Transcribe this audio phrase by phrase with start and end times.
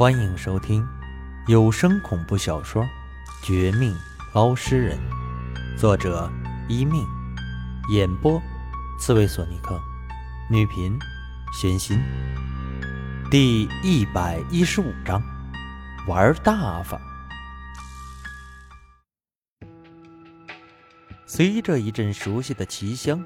[0.00, 0.82] 欢迎收听
[1.46, 2.82] 有声恐怖小说
[3.44, 3.94] 《绝命
[4.32, 4.98] 捞尸人》，
[5.78, 6.32] 作者
[6.70, 7.06] 一命，
[7.92, 8.40] 演播
[8.98, 9.78] 刺猬索尼克，
[10.50, 10.98] 女频
[11.52, 12.00] 玄心。
[13.30, 15.22] 第一百一十五章，
[16.08, 16.98] 玩大发。
[21.26, 23.22] 随着一阵熟悉的奇香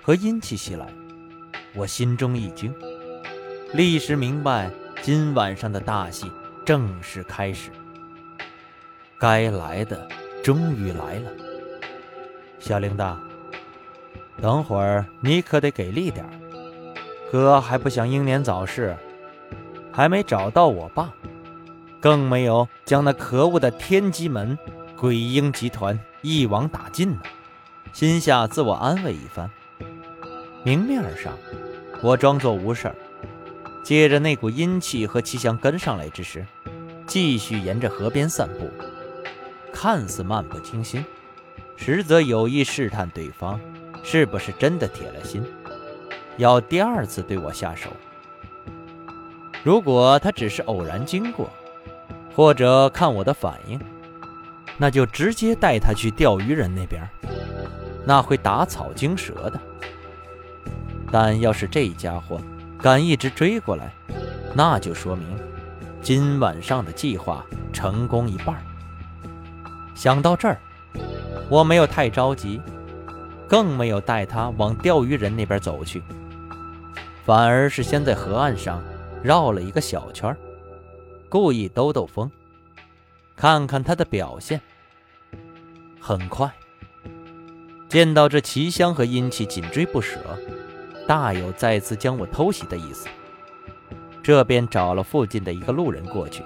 [0.00, 0.86] 和阴气袭来，
[1.74, 2.72] 我心中一惊，
[3.74, 4.70] 立时明白。
[5.02, 6.30] 今晚上的大戏
[6.62, 7.70] 正式开始，
[9.18, 10.06] 该来的
[10.44, 11.30] 终于来了。
[12.58, 13.16] 小铃铛，
[14.42, 16.26] 等会儿你可得给力点
[17.32, 18.94] 哥还不想英年早逝，
[19.90, 21.10] 还没找到我爸，
[21.98, 24.56] 更没有将那可恶的天机门
[24.98, 27.22] 鬼婴集团一网打尽呢。
[27.94, 29.50] 心下自我安慰一番，
[30.62, 31.32] 明面上
[32.02, 32.94] 我装作无事儿。
[33.82, 36.46] 借着那股阴气和气象跟上来之时，
[37.06, 38.70] 继续沿着河边散步，
[39.72, 41.04] 看似漫不经心，
[41.76, 43.58] 实则有意试探对方
[44.02, 45.42] 是不是真的铁了心，
[46.36, 47.90] 要第二次对我下手。
[49.64, 51.50] 如果他只是偶然经过，
[52.34, 53.80] 或者看我的反应，
[54.78, 57.06] 那就直接带他去钓鱼人那边，
[58.06, 59.60] 那会打草惊蛇的。
[61.10, 62.40] 但要是这家伙……
[62.82, 63.92] 敢一直追过来，
[64.54, 65.26] 那就说明
[66.00, 68.56] 今晚上的计划成功一半。
[69.94, 70.58] 想到这儿，
[71.50, 72.60] 我没有太着急，
[73.46, 76.02] 更没有带他往钓鱼人那边走去，
[77.24, 78.82] 反而是先在河岸上
[79.22, 80.34] 绕了一个小圈，
[81.28, 82.30] 故意兜兜风，
[83.36, 84.58] 看看他的表现。
[86.00, 86.50] 很快，
[87.90, 90.18] 见到这奇香和阴气紧追不舍。
[91.10, 93.08] 大有再次将我偷袭的意思，
[94.22, 96.44] 这便找了附近的一个路人过去。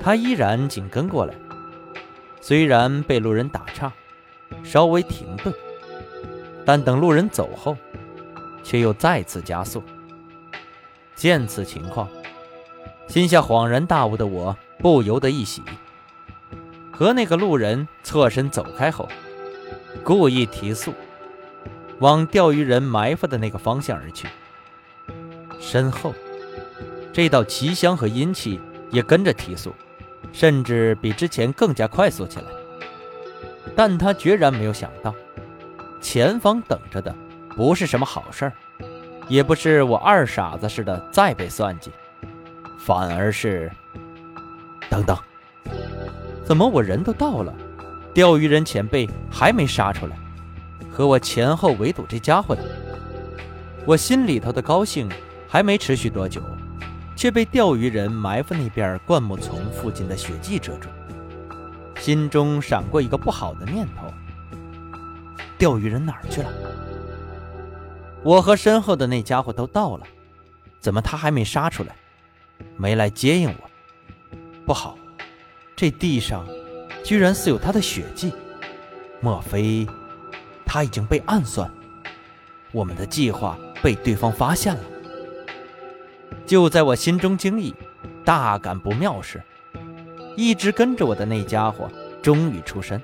[0.00, 1.32] 他依然紧跟过来，
[2.40, 3.92] 虽然被路人打岔，
[4.64, 5.54] 稍微停顿，
[6.66, 7.76] 但等路人走后，
[8.64, 9.80] 却又再次加速。
[11.14, 12.08] 见此情况，
[13.06, 15.62] 心下恍然大悟的我不由得一喜，
[16.90, 19.08] 和那个路人侧身走开后，
[20.02, 20.92] 故意提速。
[22.00, 24.28] 往钓鱼人埋伏的那个方向而去，
[25.60, 26.12] 身后
[27.12, 28.60] 这道奇香和阴气
[28.90, 29.72] 也跟着提速，
[30.32, 32.46] 甚至比之前更加快速起来。
[33.76, 35.14] 但他决然没有想到，
[36.00, 37.14] 前方等着的
[37.56, 38.52] 不是什么好事儿，
[39.28, 41.90] 也不是我二傻子似的再被算计，
[42.78, 43.70] 反而是……
[44.90, 45.16] 等等，
[46.44, 47.54] 怎么我人都到了，
[48.12, 50.16] 钓鱼人前辈还没杀出来？
[50.94, 52.62] 和我前后围堵这家伙的，
[53.84, 55.08] 我心里头的高兴
[55.48, 56.40] 还没持续多久，
[57.16, 60.88] 却被钓鱼人埋伏那边灌木丛附近的血迹遮住，
[61.98, 64.06] 心中闪过一个不好的念头：
[65.58, 66.48] 钓鱼人哪儿去了？
[68.22, 70.06] 我和身后的那家伙都到了，
[70.78, 71.96] 怎么他还没杀出来？
[72.76, 74.38] 没来接应我？
[74.64, 74.96] 不好，
[75.74, 76.46] 这地上
[77.02, 78.32] 居然似有他的血迹，
[79.20, 79.84] 莫非？
[80.74, 81.70] 他已经被暗算，
[82.72, 84.80] 我们的计划被对方发现了。
[86.44, 87.72] 就在我心中惊异、
[88.24, 89.40] 大感不妙时，
[90.36, 91.88] 一直跟着我的那家伙
[92.20, 93.00] 终于出身，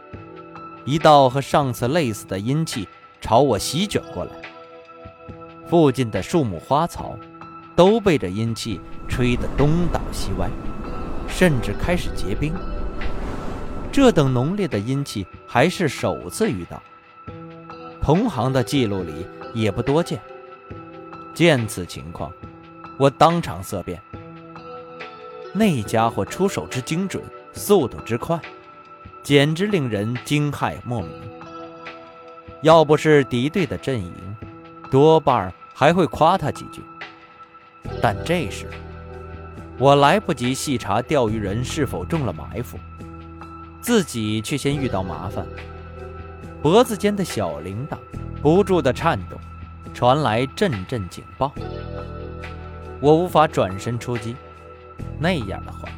[0.84, 2.88] 一道和上次类似的阴气
[3.20, 4.32] 朝我席卷过来。
[5.68, 7.16] 附近的树木花草
[7.76, 10.50] 都被这阴气吹得东倒西歪，
[11.28, 12.52] 甚至开始结冰。
[13.92, 16.82] 这等浓烈的阴气还是首次遇到。
[18.02, 20.20] 同行的记录里也不多见。
[21.34, 22.32] 见此情况，
[22.98, 24.00] 我当场色变。
[25.52, 27.22] 那家伙出手之精准，
[27.52, 28.40] 速度之快，
[29.22, 31.10] 简直令人惊骇莫名。
[32.62, 34.36] 要不是敌对的阵营，
[34.90, 36.82] 多半还会夸他几句。
[38.02, 38.68] 但这时，
[39.78, 42.78] 我来不及细查钓鱼人是否中了埋伏，
[43.80, 45.46] 自己却先遇到麻烦。
[46.62, 47.96] 脖子间的小铃铛
[48.42, 49.40] 不住的颤动，
[49.94, 51.52] 传来阵阵警报。
[53.00, 54.36] 我无法转身出击，
[55.18, 55.88] 那样的话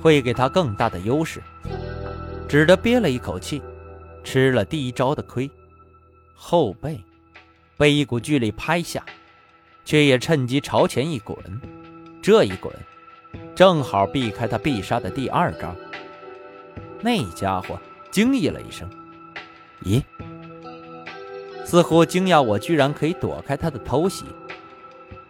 [0.00, 1.42] 会给他更大的优势，
[2.48, 3.60] 只得憋了一口气，
[4.22, 5.50] 吃了第一招的亏。
[6.32, 7.02] 后背
[7.76, 9.04] 被一股巨力拍下，
[9.84, 11.36] 却也趁机朝前一滚。
[12.22, 12.72] 这一滚，
[13.52, 15.74] 正好避开他必杀的第二招。
[17.00, 17.76] 那家伙
[18.12, 18.88] 惊异了一声。
[19.84, 20.02] 咦，
[21.64, 24.24] 似乎惊讶我居然可以躲开他的偷袭，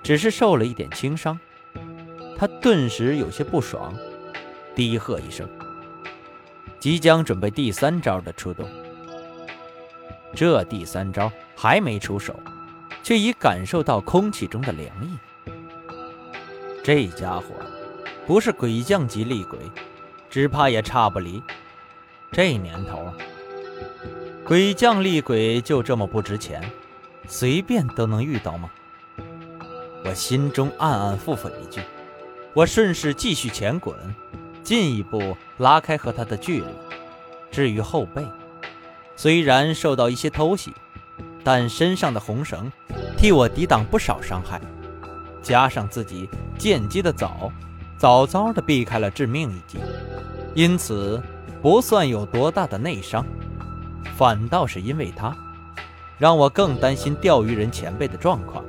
[0.02, 1.38] 只是受了一点轻伤。
[2.36, 3.94] 他顿时有些不爽，
[4.74, 5.48] 低喝一声，
[6.78, 8.68] 即将准备第三招的出动。
[10.34, 12.34] 这第三招还没出手，
[13.02, 15.16] 却已感受到空气中的凉意。
[16.82, 17.54] 这家伙
[18.26, 19.58] 不是鬼将级厉鬼，
[20.28, 21.40] 只怕也差不离。
[22.32, 23.12] 这年头，
[24.44, 26.60] 鬼将厉鬼就这么不值钱，
[27.28, 28.68] 随便都能遇到吗？
[30.04, 31.80] 我心中暗暗腹诽一句。
[32.52, 33.94] 我顺势继续前滚，
[34.64, 36.66] 进一步拉开和他的距离。
[37.52, 38.26] 至于后背，
[39.14, 40.74] 虽然受到一些偷袭，
[41.44, 42.70] 但身上的红绳
[43.16, 44.60] 替我抵挡不少伤害，
[45.40, 46.28] 加上自己
[46.58, 47.50] 见机的早，
[47.96, 49.78] 早早的避开了致命一击，
[50.52, 51.22] 因此
[51.62, 53.24] 不算有多大的内伤。
[54.16, 55.36] 反倒是因为他，
[56.18, 58.64] 让我更担心钓鱼人前辈的状况。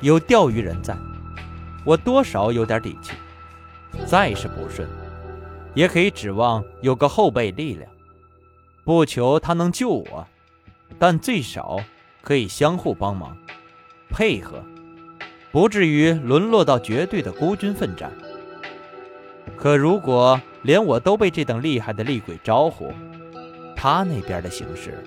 [0.00, 0.96] 有钓鱼人在。
[1.84, 3.12] 我多少有点底气，
[4.04, 4.86] 再是不顺，
[5.74, 7.90] 也可以指望有个后备力量。
[8.84, 10.26] 不求他能救我，
[10.98, 11.78] 但最少
[12.20, 13.34] 可以相互帮忙，
[14.10, 14.62] 配合，
[15.50, 18.12] 不至于沦落到绝对的孤军奋战。
[19.56, 22.92] 可如果连我都被这等厉害的厉鬼招呼，
[23.80, 25.04] 他那边的形势，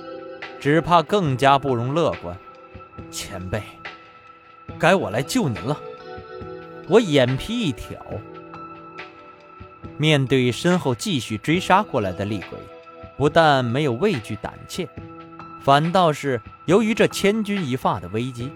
[0.57, 2.37] 只怕更加不容乐观。
[3.09, 3.61] 前辈，
[4.79, 5.77] 该我来救您了。
[6.87, 7.99] 我眼皮一挑，
[9.97, 12.57] 面对身后继续追杀过来的厉鬼，
[13.17, 14.87] 不但没有畏惧胆怯，
[15.61, 18.53] 反倒是由于这千钧一发的危机，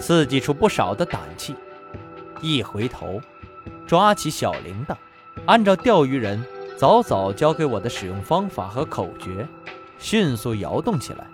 [0.00, 1.54] 刺激出不少的胆气。
[2.40, 3.22] 一回头，
[3.86, 4.96] 抓起小铃铛，
[5.46, 6.44] 按照钓鱼人
[6.82, 9.46] 早早教给我的使用方法和口诀，
[10.00, 11.24] 迅速摇动起来。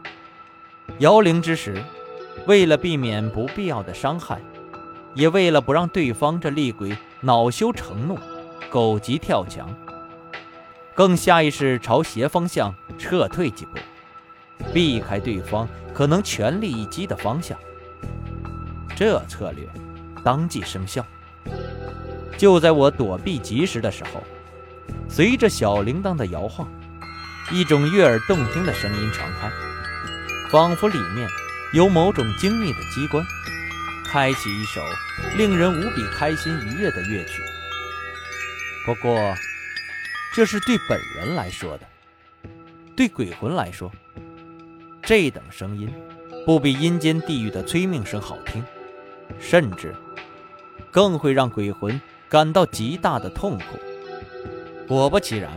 [0.98, 1.82] 摇铃之时，
[2.46, 4.42] 为了避免不必要的伤害。
[5.14, 8.18] 也为了不让对方这厉鬼恼羞成怒，
[8.68, 9.74] 狗急跳墙，
[10.92, 13.78] 更下意识朝斜方向撤退几步，
[14.74, 17.58] 避开对方可能全力一击的方向。
[18.94, 19.66] 这策略
[20.22, 21.02] 当即生效。
[22.36, 24.22] 就在我躲避及时的时候，
[25.08, 26.68] 随着小铃铛的摇晃，
[27.50, 29.50] 一种悦耳动听的声音传开，
[30.50, 31.28] 仿佛里面
[31.72, 33.24] 有某种精密的机关。
[34.04, 34.82] 开启一首
[35.36, 37.42] 令人无比开心愉悦的乐曲。
[38.86, 39.34] 不过，
[40.34, 41.86] 这是对本人来说的，
[42.96, 43.92] 对鬼魂来说，
[45.02, 45.92] 这等声音
[46.46, 48.64] 不比阴间地狱的催命声好听，
[49.38, 49.94] 甚至
[50.90, 52.00] 更会让鬼魂
[52.30, 53.78] 感到极大的痛苦。
[54.88, 55.50] 果不其然，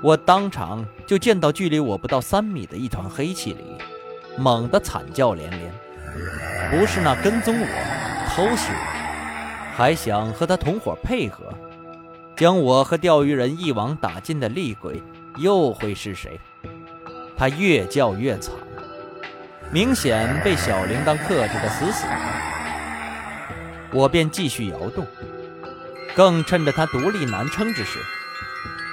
[0.00, 3.76] 我当场就见到距离我不到三米的一团黑气里，
[4.38, 5.72] 猛地惨叫连连。
[6.70, 7.66] 不是那跟踪我、
[8.28, 11.52] 偷袭我，还想和他同伙配合，
[12.36, 15.02] 将我和钓鱼人一网打尽的厉鬼，
[15.38, 16.38] 又会是谁？
[17.36, 18.54] 他越叫越惨，
[19.72, 22.12] 明显被小铃铛克制的死死的。
[23.92, 25.04] 我便继续摇动，
[26.14, 27.98] 更趁着他独立难撑之时，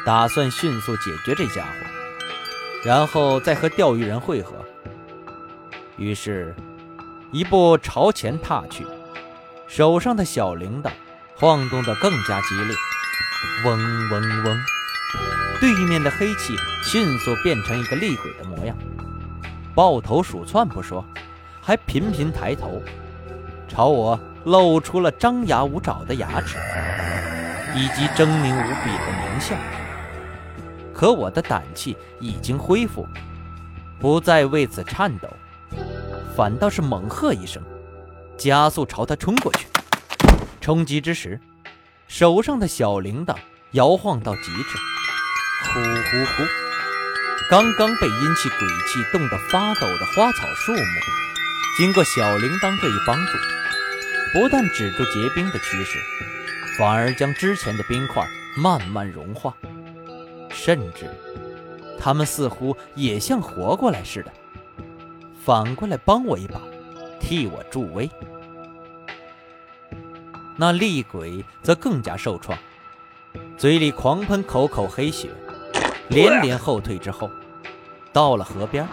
[0.06, 1.70] 打算迅速解决这家伙，
[2.84, 4.54] 然后再和钓鱼人会合。
[5.98, 6.56] 于是。
[7.32, 8.88] 一步朝前踏去，
[9.68, 10.90] 手上的小铃铛
[11.36, 12.76] 晃动得更加激烈，
[13.64, 14.58] 嗡嗡嗡。
[15.62, 18.76] 对面的黑气迅速变成一个厉鬼的模样，
[19.76, 21.06] 抱头鼠窜不说，
[21.62, 22.82] 还频频抬头，
[23.70, 26.58] 朝我露出了张牙舞爪的牙齿，
[27.76, 29.56] 以及狰狞无比的狞笑。
[30.94, 33.08] 可我的胆气已经恢复，
[34.00, 35.30] 不再为此颤抖。
[36.36, 37.62] 反倒是猛喝一声，
[38.38, 39.68] 加速朝他冲过去。
[40.60, 41.40] 冲击之时，
[42.08, 43.36] 手上的小铃铛
[43.72, 44.78] 摇晃到极致，
[45.64, 46.44] 呼呼呼！
[47.50, 50.80] 刚刚被阴气鬼气冻得发抖的花草树木，
[51.80, 53.32] 经过小铃铛这一帮助，
[54.34, 55.98] 不但止住结冰的趋势，
[56.78, 59.56] 反而将之前的冰块慢慢融化，
[60.50, 61.10] 甚至，
[61.98, 64.34] 他们似乎也像活过来似的。
[65.42, 66.60] 反过来帮我一把，
[67.18, 68.12] 替我助威。
[70.58, 72.60] 那厉鬼则更加受创，
[73.58, 75.30] 嘴里狂喷口口黑血，
[76.10, 77.32] 连连后退之后，
[78.12, 78.86] 到了河边，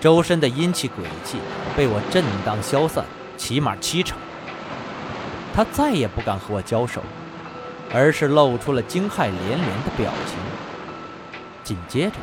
[0.00, 1.38] 周身的阴气鬼气
[1.76, 3.04] 被我震荡消散，
[3.36, 4.16] 起码七成。
[5.54, 7.02] 他再也不敢和我交手，
[7.92, 10.36] 而是露出了惊骇连连的表情。
[11.64, 12.16] 紧接着。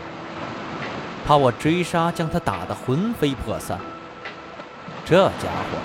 [1.25, 3.79] 怕我追杀，将他打得魂飞魄散。
[5.05, 5.77] 这家伙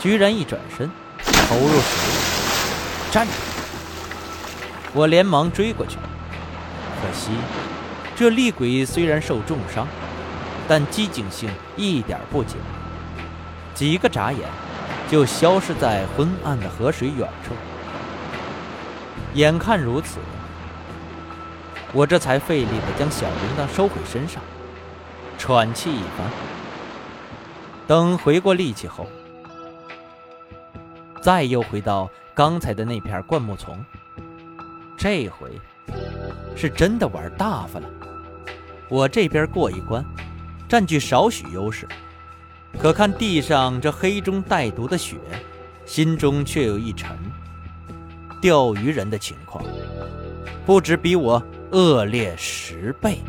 [0.00, 0.90] 居然一转身，
[1.48, 2.20] 投入水里，
[3.10, 3.30] 站住！
[4.92, 5.96] 我连忙追过去，
[7.00, 7.30] 可惜
[8.14, 9.86] 这厉鬼虽然受重伤，
[10.66, 12.56] 但机警性一点不减，
[13.74, 14.40] 几个眨眼
[15.10, 17.54] 就消失在昏暗的河水远处。
[19.34, 20.18] 眼看如此，
[21.92, 24.42] 我这才费力地将小铃铛收回身上，
[25.36, 26.30] 喘气一番。
[27.86, 29.06] 等回过力气后，
[31.20, 33.84] 再又回到刚才的那片灌木丛。
[34.96, 35.60] 这回
[36.56, 37.86] 是真的玩大发了。
[38.88, 40.02] 我这边过一关，
[40.74, 41.86] 占据少许优势，
[42.80, 45.14] 可看地上这黑中带毒的血，
[45.86, 47.16] 心中却有一沉。
[48.42, 49.64] 钓鱼人的情况，
[50.66, 51.40] 不止比我
[51.70, 53.20] 恶劣十倍。